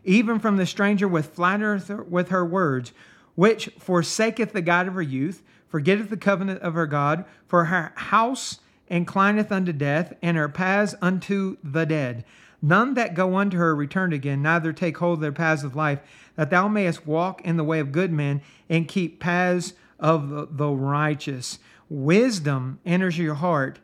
[0.03, 2.91] even from the stranger with flattereth with her words,
[3.35, 7.93] which forsaketh the God of her youth, forgetteth the covenant of her God, for her
[7.95, 12.25] house inclineth unto death, and her paths unto the dead.
[12.61, 15.99] None that go unto her return again, neither take hold of their paths of life,
[16.35, 20.49] that thou mayest walk in the way of good men and keep paths of the,
[20.51, 21.59] the righteous.
[21.87, 23.79] Wisdom enters your heart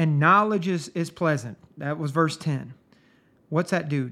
[0.00, 1.58] and knowledge is, is pleasant.
[1.76, 2.72] That was verse 10.
[3.50, 4.10] What's that do?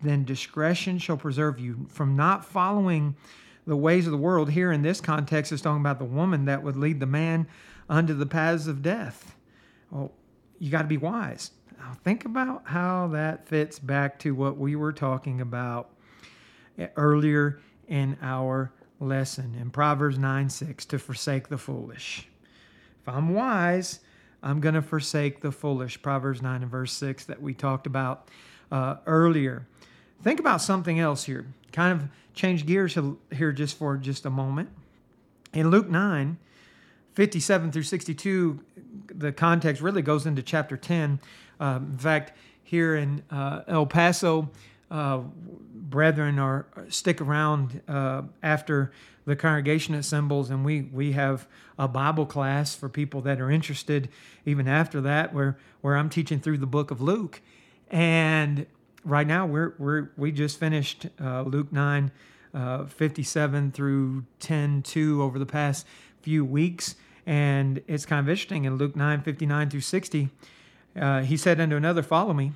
[0.00, 3.16] Then discretion shall preserve you from not following
[3.66, 4.48] the ways of the world.
[4.48, 7.48] Here in this context, it's talking about the woman that would lead the man
[7.86, 9.36] unto the paths of death.
[9.90, 10.10] Well,
[10.58, 11.50] you got to be wise.
[11.78, 15.90] Now, think about how that fits back to what we were talking about
[16.78, 22.26] eh, earlier in our lesson in Proverbs 9 6 to forsake the foolish.
[23.02, 24.00] If I'm wise,
[24.46, 26.00] I'm going to forsake the foolish.
[26.00, 28.28] Proverbs 9 and verse 6 that we talked about
[28.70, 29.66] uh, earlier.
[30.22, 31.46] Think about something else here.
[31.72, 32.96] Kind of change gears
[33.34, 34.68] here just for just a moment.
[35.52, 36.38] In Luke 9,
[37.14, 38.60] 57 through 62,
[39.08, 41.18] the context really goes into chapter 10.
[41.58, 42.32] Um, in fact,
[42.62, 44.48] here in uh, El Paso,
[44.90, 45.22] uh,
[45.74, 48.92] brethren are stick around uh, after
[49.24, 51.46] the congregation assembles, and we we have
[51.78, 54.08] a Bible class for people that are interested.
[54.44, 57.40] Even after that, where where I'm teaching through the book of Luke,
[57.90, 58.66] and
[59.04, 62.12] right now we're we're we just finished uh, Luke nine.
[62.54, 65.86] Uh, 57 through 10 2 over the past
[66.22, 66.94] few weeks
[67.26, 70.30] and it's kind of interesting in luke 9 59 through 60
[70.98, 72.52] uh, he said unto another follow me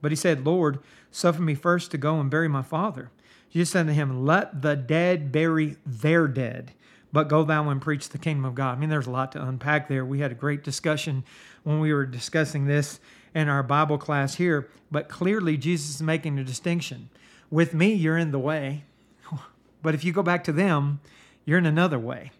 [0.00, 0.78] but he said lord
[1.12, 3.10] suffer me first to go and bury my father
[3.52, 6.72] Jesus said to him, Let the dead bury their dead,
[7.12, 8.76] but go thou and preach the kingdom of God.
[8.76, 10.06] I mean, there's a lot to unpack there.
[10.06, 11.22] We had a great discussion
[11.62, 12.98] when we were discussing this
[13.34, 17.10] in our Bible class here, but clearly Jesus is making a distinction.
[17.50, 18.84] With me, you're in the way,
[19.82, 21.00] but if you go back to them,
[21.44, 22.32] you're in another way.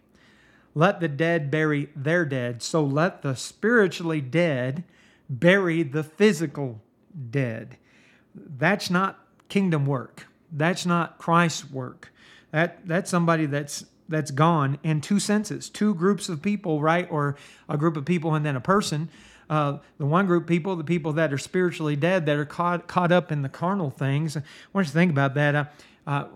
[0.75, 4.85] Let the dead bury their dead, so let the spiritually dead
[5.29, 6.81] bury the physical
[7.31, 7.77] dead.
[8.35, 9.19] That's not
[9.49, 10.27] kingdom work.
[10.51, 12.13] That's not Christ's work.
[12.51, 17.09] That that's somebody that's that's gone in two senses, two groups of people, right?
[17.11, 17.37] Or
[17.69, 19.09] a group of people and then a person.
[19.49, 23.13] Uh, the one group people, the people that are spiritually dead, that are caught caught
[23.13, 24.37] up in the carnal things.
[24.37, 24.43] I
[24.73, 25.55] want you to think about that.
[25.55, 25.65] Uh,
[26.07, 26.27] uh,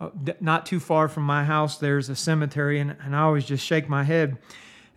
[0.00, 0.10] uh
[0.40, 3.88] not too far from my house, there's a cemetery, and, and I always just shake
[3.88, 4.38] my head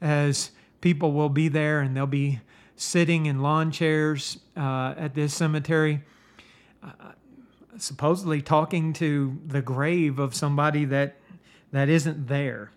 [0.01, 2.39] as people will be there and they'll be
[2.75, 6.01] sitting in lawn chairs uh, at this cemetery.
[7.78, 11.17] Supposedly talking to the grave of somebody that
[11.71, 12.71] that isn't there.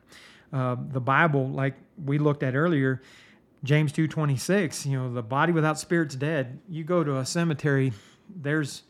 [0.53, 3.01] Uh, the Bible, like we looked at earlier,
[3.63, 4.85] James two twenty six.
[4.85, 6.59] You know, the body without spirit's dead.
[6.69, 7.93] You go to a cemetery,
[8.29, 8.83] there's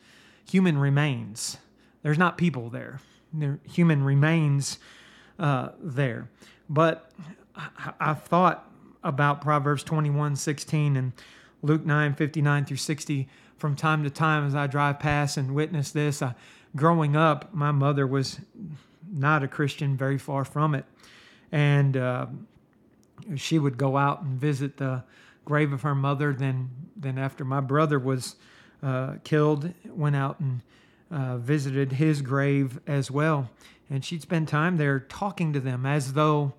[0.48, 1.58] human remains.
[2.02, 3.00] There's not people there.
[3.34, 4.78] There human remains
[5.38, 6.30] uh, there.
[6.70, 7.10] But
[7.54, 8.70] I, I thought
[9.04, 11.12] about Proverbs twenty one sixteen and
[11.60, 15.54] Luke nine fifty nine through sixty from time to time as I drive past and
[15.54, 16.22] witness this.
[16.22, 16.34] I,
[16.74, 18.40] growing up, my mother was
[19.10, 20.84] not a Christian, very far from it.
[21.50, 22.26] And uh,
[23.36, 25.04] she would go out and visit the
[25.44, 26.32] grave of her mother.
[26.32, 28.36] Then, then after my brother was
[28.82, 30.62] uh, killed, went out and
[31.10, 33.50] uh, visited his grave as well.
[33.90, 36.52] And she'd spend time there talking to them as though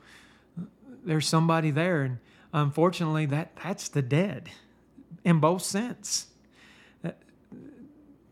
[1.06, 2.02] there's somebody there.
[2.02, 2.18] And
[2.52, 4.50] unfortunately, that, that's the dead
[5.24, 6.28] in both sense.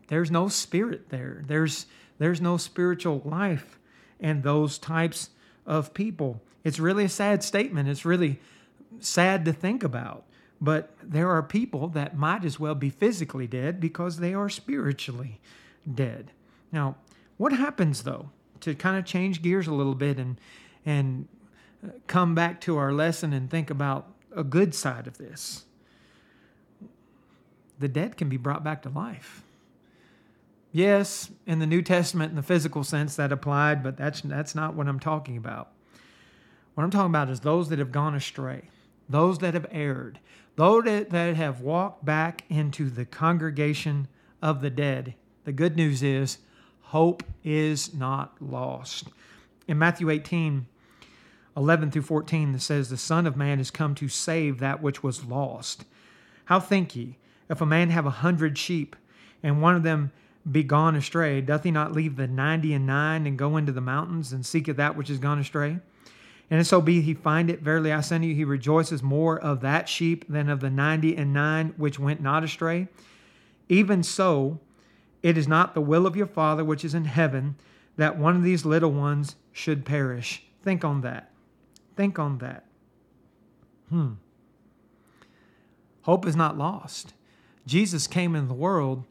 [0.08, 1.44] There's no spirit there.
[1.46, 1.86] There's
[2.18, 3.78] there's no spiritual life
[4.18, 5.30] in those types
[5.64, 6.42] of people.
[6.64, 7.88] It's really a sad statement.
[7.88, 8.40] It's really
[8.98, 10.24] sad to think about.
[10.60, 15.40] But there are people that might as well be physically dead because they are spiritually
[15.94, 16.32] dead.
[16.72, 16.96] Now,
[17.36, 20.40] what happens though to kind of change gears a little bit and
[20.84, 21.28] and
[21.84, 25.64] uh, come back to our lesson and think about a good side of this?
[27.78, 29.44] The dead can be brought back to life.
[30.72, 34.74] Yes, in the New Testament, in the physical sense, that applied, but that's, that's not
[34.74, 35.72] what I'm talking about.
[36.74, 38.68] What I'm talking about is those that have gone astray,
[39.08, 40.20] those that have erred,
[40.56, 44.08] those that, that have walked back into the congregation
[44.42, 45.14] of the dead.
[45.44, 46.38] The good news is
[46.82, 49.08] hope is not lost.
[49.66, 50.66] In Matthew 18,
[51.56, 55.02] 11 through 14, it says, The Son of Man is come to save that which
[55.02, 55.84] was lost.
[56.44, 57.18] How think ye,
[57.50, 58.94] if a man have a hundred sheep,
[59.42, 60.12] and one of them
[60.50, 63.80] be gone astray, doth he not leave the ninety and nine and go into the
[63.80, 65.78] mountains and seeketh that which is gone astray?
[66.50, 69.38] And if so be he find it, verily I say to you, he rejoices more
[69.38, 72.88] of that sheep than of the ninety and nine which went not astray.
[73.68, 74.60] Even so,
[75.22, 77.56] it is not the will of your Father which is in heaven
[77.96, 80.42] that one of these little ones should perish.
[80.62, 81.30] Think on that.
[81.96, 82.64] Think on that.
[83.90, 84.12] Hmm.
[86.02, 87.12] Hope is not lost.
[87.66, 89.04] Jesus came in the world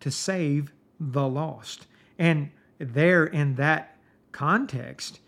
[0.00, 0.72] to save
[1.12, 1.86] the lost.
[2.18, 3.96] And there in that
[4.32, 5.20] context,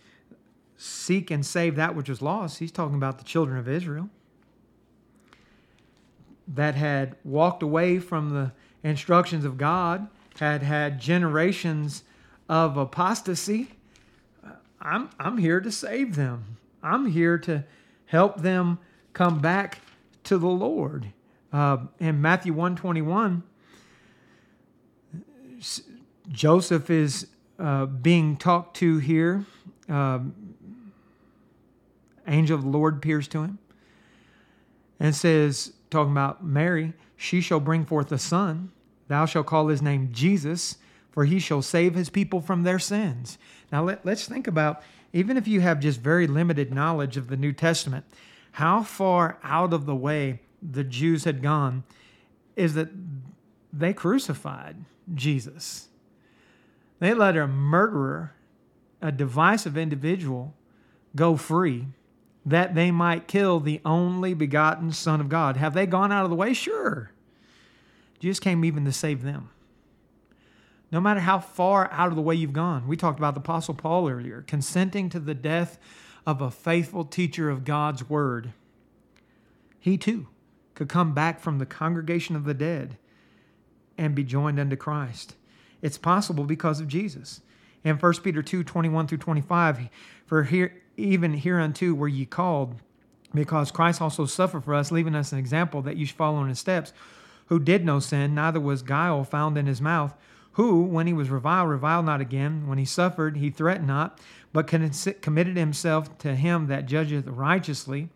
[0.76, 4.10] seek and save that which is lost, he's talking about the children of Israel
[6.48, 10.06] that had walked away from the instructions of God,
[10.38, 12.04] had had generations
[12.48, 13.70] of apostasy.
[14.80, 16.58] I'm, I'm here to save them.
[16.82, 17.64] I'm here to
[18.06, 18.78] help them
[19.12, 19.80] come back
[20.24, 21.12] to the Lord.
[21.52, 23.42] Uh, in Matthew 121,
[26.28, 29.46] Joseph is uh, being talked to here.
[29.88, 30.34] Um,
[32.26, 33.58] angel of the Lord appears to him
[34.98, 38.72] and says, talking about Mary, she shall bring forth a son.
[39.08, 40.78] Thou shalt call his name Jesus,
[41.10, 43.38] for he shall save his people from their sins.
[43.70, 47.36] Now, let, let's think about, even if you have just very limited knowledge of the
[47.36, 48.04] New Testament,
[48.52, 51.84] how far out of the way the Jews had gone
[52.56, 52.88] is that
[53.72, 54.76] they crucified
[55.14, 55.88] Jesus.
[56.98, 58.32] They let a murderer,
[59.00, 60.54] a divisive individual,
[61.14, 61.86] go free
[62.44, 65.56] that they might kill the only begotten Son of God.
[65.56, 66.54] Have they gone out of the way?
[66.54, 67.10] Sure.
[68.20, 69.50] Jesus came even to save them.
[70.92, 73.74] No matter how far out of the way you've gone, we talked about the Apostle
[73.74, 75.78] Paul earlier, consenting to the death
[76.24, 78.52] of a faithful teacher of God's word.
[79.80, 80.28] He too
[80.74, 82.96] could come back from the congregation of the dead
[83.98, 85.34] and be joined unto Christ.
[85.82, 87.40] It's possible because of Jesus.
[87.84, 89.88] In 1 Peter 2 21 through 25,
[90.26, 92.76] for here, even hereunto were ye called,
[93.34, 96.48] because Christ also suffered for us, leaving us an example that you should follow in
[96.48, 96.92] his steps,
[97.46, 100.14] who did no sin, neither was guile found in his mouth,
[100.52, 102.66] who, when he was reviled, reviled not again.
[102.66, 104.18] When he suffered, he threatened not,
[104.52, 108.08] but committed himself to him that judgeth righteously,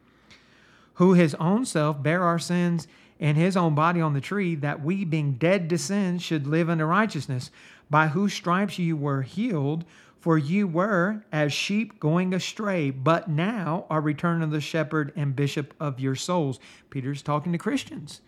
[0.95, 2.89] who his own self bare our sins
[3.21, 6.69] and his own body on the tree, that we, being dead to sin, should live
[6.69, 7.51] unto righteousness,
[7.89, 9.85] by whose stripes you were healed.
[10.19, 15.35] For you were as sheep going astray, but now are returned to the shepherd and
[15.35, 16.61] bishop of your souls.
[16.91, 18.21] Peter's talking to Christians,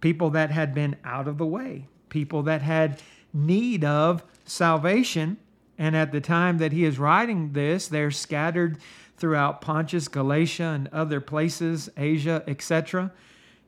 [0.00, 3.02] people that had been out of the way, people that had
[3.34, 5.36] need of salvation.
[5.76, 8.78] And at the time that he is writing this, they're scattered
[9.18, 13.12] throughout Pontus, Galatia, and other places, Asia, etc.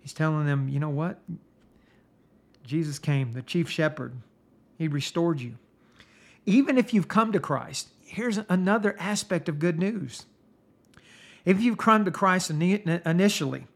[0.07, 1.19] He's telling them, you know what?
[2.63, 4.13] Jesus came, the chief shepherd.
[4.79, 5.59] He restored you.
[6.45, 10.27] Even if you've come to Christ, here's another aspect of good news.
[11.45, 13.67] If you've come to Christ initially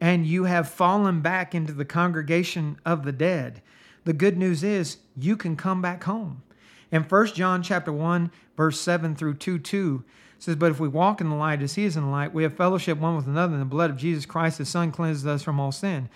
[0.00, 3.60] and you have fallen back into the congregation of the dead,
[4.04, 6.42] the good news is you can come back home.
[6.90, 10.04] In 1 John chapter 1, verse 7 through 2 2,
[10.38, 12.42] says, But if we walk in the light as he is in the light, we
[12.42, 15.42] have fellowship one with another, and the blood of Jesus Christ, his Son, cleanses us
[15.42, 16.08] from all sin.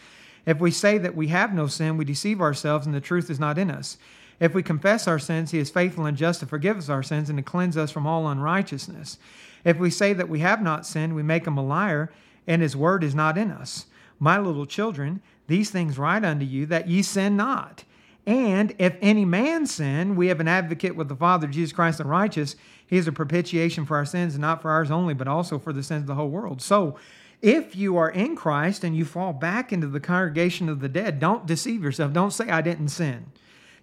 [0.47, 3.41] If we say that we have no sin, we deceive ourselves, and the truth is
[3.41, 3.99] not in us.
[4.39, 7.29] If we confess our sins, he is faithful and just to forgive us our sins
[7.29, 9.19] and to cleanse us from all unrighteousness.
[9.65, 12.11] If we say that we have not sinned, we make him a liar,
[12.47, 13.87] and his word is not in us.
[14.19, 17.85] My little children, these things write unto you, that ye sin not.
[18.27, 22.05] And if any man sin, we have an advocate with the Father, Jesus Christ the
[22.05, 22.57] righteous.
[22.91, 25.73] He is a propitiation for our sins, and not for ours only, but also for
[25.73, 26.61] the sins of the whole world.
[26.61, 26.99] So,
[27.43, 31.21] If you are in Christ and you fall back into the congregation of the dead,
[31.21, 32.13] don't deceive yourself.
[32.13, 33.33] Don't say, I didn't sin.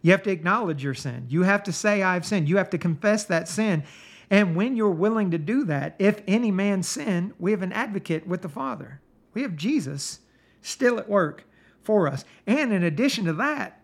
[0.04, 1.26] You have to acknowledge your sin.
[1.28, 2.48] You have to say, I've sinned.
[2.48, 3.84] You have to confess that sin.
[4.30, 8.28] And when you're willing to do that, if any man sin, we have an advocate
[8.28, 9.02] with the Father.
[9.34, 10.20] We have Jesus
[10.62, 11.46] still at work
[11.82, 12.26] for us.
[12.46, 13.77] And in addition to that,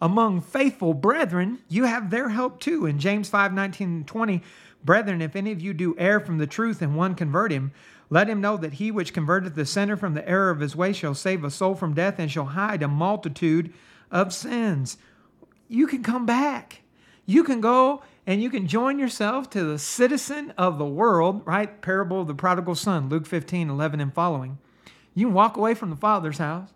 [0.00, 2.86] among faithful brethren, you have their help too.
[2.86, 4.42] In James 5 19 and 20,
[4.84, 7.72] brethren, if any of you do err from the truth and one convert him,
[8.08, 10.92] let him know that he which converteth the sinner from the error of his way
[10.92, 13.72] shall save a soul from death and shall hide a multitude
[14.10, 14.96] of sins.
[15.68, 16.82] You can come back.
[17.24, 21.80] You can go and you can join yourself to the citizen of the world, right?
[21.80, 24.58] Parable of the prodigal son, Luke 15, 11 and following.
[25.14, 26.70] You can walk away from the Father's house,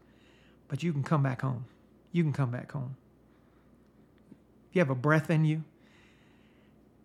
[0.68, 1.66] but you can come back home.
[2.10, 2.96] You can come back home.
[4.70, 5.64] If you have a breath in you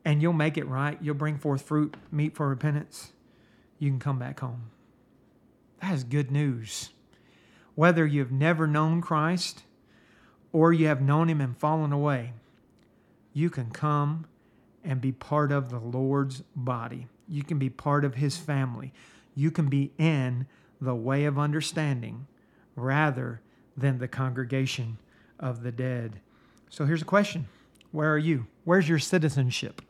[0.03, 3.11] and you'll make it right, you'll bring forth fruit, meet for repentance,
[3.79, 4.69] you can come back home.
[5.81, 6.91] That is good news.
[7.73, 9.63] Whether you've never known Christ
[10.53, 12.33] or you have known him and fallen away,
[13.33, 14.27] you can come
[14.83, 17.07] and be part of the Lord's body.
[17.27, 18.93] You can be part of his family.
[19.33, 20.45] You can be in
[20.79, 22.27] the way of understanding
[22.75, 23.41] rather
[23.75, 24.99] than the congregation
[25.39, 26.21] of the dead.
[26.69, 27.47] So here's a question
[27.95, 28.47] Where are you?
[28.65, 29.81] Where's your citizenship?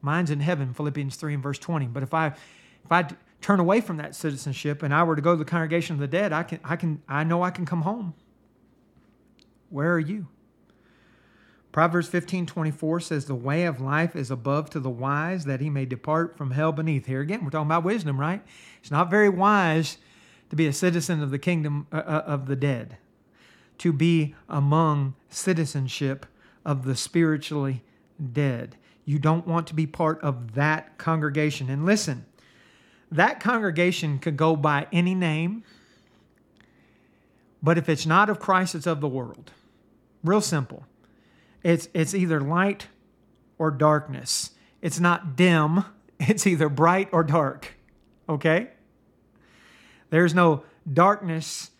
[0.00, 1.86] Mine's in heaven, Philippians 3 and verse 20.
[1.88, 3.08] But if I if I
[3.42, 6.08] turn away from that citizenship and I were to go to the congregation of the
[6.08, 8.14] dead, I can I can I know I can come home.
[9.68, 10.28] Where are you?
[11.72, 15.68] Proverbs 15 24 says, The way of life is above to the wise, that he
[15.68, 17.04] may depart from hell beneath.
[17.04, 18.42] Here again, we're talking about wisdom, right?
[18.80, 19.98] It's not very wise
[20.48, 22.96] to be a citizen of the kingdom uh, uh, of the dead,
[23.76, 26.24] to be among citizenship
[26.66, 27.82] of the spiritually
[28.32, 28.76] dead.
[29.06, 31.70] You don't want to be part of that congregation.
[31.70, 32.26] And listen,
[33.10, 35.62] that congregation could go by any name,
[37.62, 39.52] but if it's not of Christ, it's of the world.
[40.24, 40.84] Real simple.
[41.62, 42.88] It's, it's either light
[43.58, 44.50] or darkness.
[44.82, 45.84] It's not dim,
[46.20, 47.74] it's either bright or dark.
[48.28, 48.68] Okay?
[50.10, 51.70] There's no darkness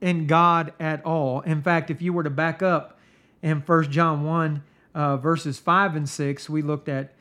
[0.00, 1.40] in God at all.
[1.40, 2.97] In fact, if you were to back up
[3.42, 4.62] in 1 John 1,
[4.94, 7.14] uh, verses 5 and 6, we looked at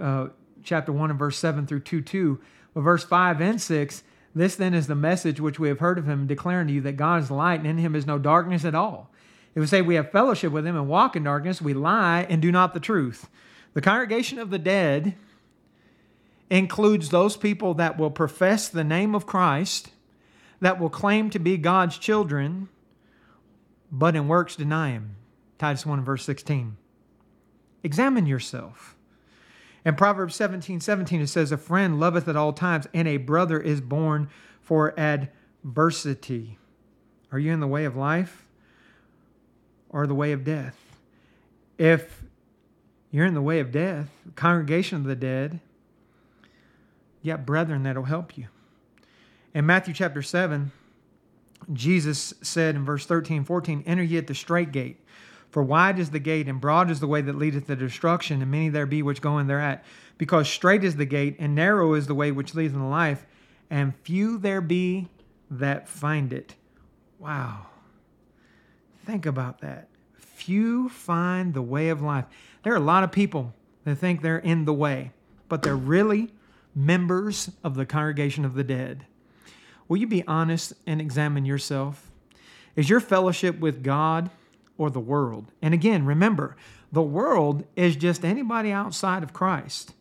[0.00, 0.28] uh,
[0.62, 2.40] chapter 1 and verse 7 through 2 2.
[2.74, 4.02] Well, verse 5 and 6,
[4.34, 6.98] this then is the message which we have heard of him, declaring to you that
[6.98, 9.10] God is light and in him is no darkness at all.
[9.54, 12.42] If we say we have fellowship with him and walk in darkness, we lie and
[12.42, 13.30] do not the truth.
[13.72, 15.14] The congregation of the dead
[16.50, 19.88] includes those people that will profess the name of Christ,
[20.60, 22.68] that will claim to be God's children,
[23.90, 25.16] but in works deny him.
[25.58, 26.76] Titus 1 verse 16.
[27.82, 28.96] Examine yourself.
[29.84, 33.60] In Proverbs 17 17, it says, A friend loveth at all times, and a brother
[33.60, 34.28] is born
[34.60, 36.58] for adversity.
[37.30, 38.46] Are you in the way of life?
[39.96, 40.76] or the way of death.
[41.78, 42.22] If
[43.10, 45.60] you're in the way of death, congregation of the dead,
[47.22, 48.48] you brethren that'll help you.
[49.54, 50.70] In Matthew chapter 7,
[51.72, 55.00] Jesus said in verse 13, 14, Enter ye at the strait gate.
[55.56, 58.50] For wide is the gate, and broad is the way that leadeth to destruction, and
[58.50, 59.82] many there be which go in thereat.
[60.18, 63.24] Because strait is the gate, and narrow is the way which leads unto life,
[63.70, 65.08] and few there be
[65.50, 66.56] that find it.
[67.18, 67.68] Wow.
[69.06, 69.88] Think about that.
[70.12, 72.26] Few find the way of life.
[72.62, 73.54] There are a lot of people
[73.84, 75.12] that think they're in the way,
[75.48, 76.34] but they're really
[76.74, 79.06] members of the congregation of the dead.
[79.88, 82.10] Will you be honest and examine yourself?
[82.74, 84.28] Is your fellowship with God
[84.78, 85.52] or the world?
[85.62, 86.56] And again, remember,
[86.92, 89.92] the world is just anybody outside of Christ.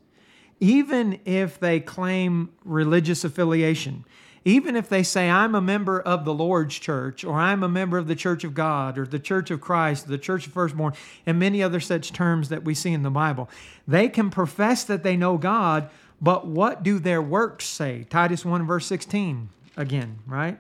[0.59, 4.05] Even if they claim religious affiliation,
[4.47, 7.97] even if they say, I'm a member of the Lord's church, or I'm a member
[7.97, 10.93] of the church of God, or the church of Christ, the church of firstborn,
[11.25, 13.49] and many other such terms that we see in the Bible,
[13.87, 15.89] they can profess that they know God,
[16.21, 18.05] but what do their works say?
[18.09, 20.59] Titus 1 verse 16 again, right?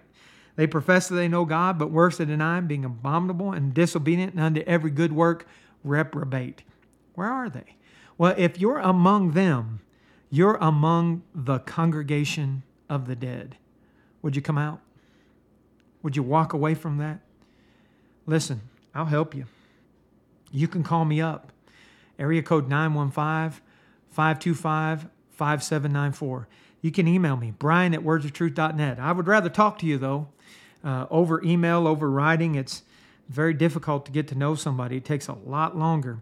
[0.55, 4.33] They profess that they know God, but works that deny Him, being abominable and disobedient,
[4.33, 5.47] and unto every good work
[5.83, 6.63] reprobate.
[7.13, 7.75] Where are they?
[8.17, 9.81] Well, if you're among them,
[10.29, 13.57] you're among the congregation of the dead.
[14.21, 14.79] Would you come out?
[16.03, 17.19] Would you walk away from that?
[18.25, 18.61] Listen,
[18.93, 19.45] I'll help you.
[20.51, 21.51] You can call me up.
[22.17, 23.61] Area code 915
[24.11, 26.47] 525 5794.
[26.81, 28.99] You can email me, brian at wordsoftruth.net.
[28.99, 30.29] I would rather talk to you, though,
[30.85, 32.55] uh, over email, over writing.
[32.55, 32.83] It's
[33.27, 36.21] very difficult to get to know somebody, it takes a lot longer.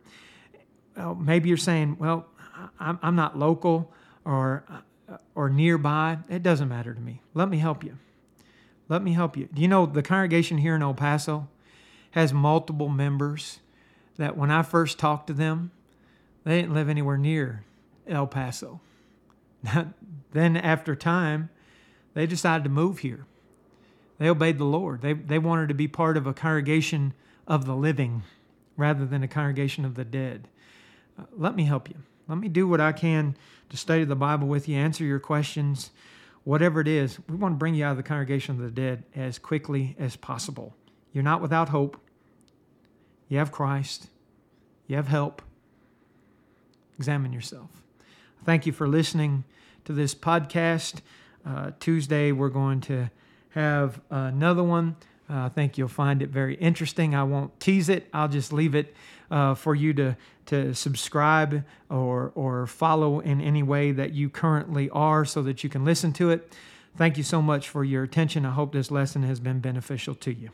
[0.95, 2.27] Well, maybe you're saying, well,
[2.79, 3.91] I'm, I'm not local,
[4.25, 4.63] or
[5.35, 7.21] or nearby, it doesn't matter to me.
[7.33, 7.97] Let me help you.
[8.89, 9.47] Let me help you.
[9.53, 11.47] Do you know the congregation here in El Paso
[12.11, 13.59] has multiple members
[14.17, 15.71] that when I first talked to them,
[16.43, 17.63] they didn't live anywhere near
[18.07, 18.81] El Paso.
[20.31, 21.49] then after time,
[22.13, 23.25] they decided to move here.
[24.19, 25.01] They obeyed the Lord.
[25.01, 27.13] They, they wanted to be part of a congregation
[27.47, 28.23] of the living
[28.77, 30.47] rather than a congregation of the dead.
[31.17, 31.95] Uh, let me help you.
[32.27, 33.35] Let me do what I can
[33.69, 35.91] to study the Bible with you, answer your questions,
[36.43, 37.19] whatever it is.
[37.27, 40.15] We want to bring you out of the congregation of the dead as quickly as
[40.15, 40.73] possible.
[41.11, 41.97] You're not without hope.
[43.27, 44.07] You have Christ.
[44.87, 45.41] You have help.
[46.97, 47.69] Examine yourself.
[48.45, 49.43] Thank you for listening
[49.85, 51.01] to this podcast.
[51.45, 53.09] Uh, Tuesday, we're going to
[53.53, 54.95] have another one.
[55.29, 57.15] Uh, I think you'll find it very interesting.
[57.15, 58.07] I won't tease it.
[58.13, 58.93] I'll just leave it
[59.31, 64.89] uh, for you to to subscribe or or follow in any way that you currently
[64.89, 66.53] are, so that you can listen to it.
[66.95, 68.45] Thank you so much for your attention.
[68.45, 70.49] I hope this lesson has been beneficial to you.